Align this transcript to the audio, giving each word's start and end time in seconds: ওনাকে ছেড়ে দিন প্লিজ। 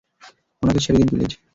ওনাকে 0.61 0.79
ছেড়ে 0.83 0.97
দিন 0.99 1.07
প্লিজ। 1.11 1.31